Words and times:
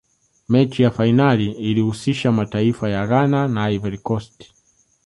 mechi 0.49 0.83
ya 0.83 0.91
fainali 0.91 1.51
ilihusisha 1.51 2.31
mataifa 2.31 2.89
ya 2.89 3.07
ghana 3.07 3.47
na 3.47 3.71
ivory 3.71 3.97
coast 3.97 4.53